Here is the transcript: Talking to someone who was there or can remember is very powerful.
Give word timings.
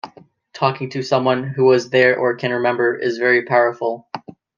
Talking 0.53 0.89
to 0.89 1.03
someone 1.03 1.43
who 1.43 1.65
was 1.65 1.91
there 1.91 2.17
or 2.17 2.35
can 2.35 2.51
remember 2.53 2.95
is 2.97 3.19
very 3.19 3.45
powerful. 3.45 4.09